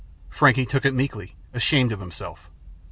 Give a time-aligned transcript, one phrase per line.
[0.31, 2.49] Frankie took it meekly; ashamed of himself.